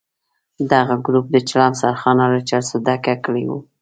دغه 0.71 0.95
ګروپ 1.05 1.25
د 1.31 1.35
چلم 1.49 1.73
سرخانه 1.81 2.25
له 2.33 2.39
چرسو 2.49 2.75
ډکه 2.85 3.15
کړې 3.25 3.43
وه. 3.49 3.59